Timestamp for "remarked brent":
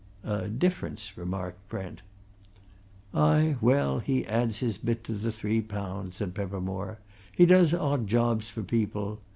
1.15-2.01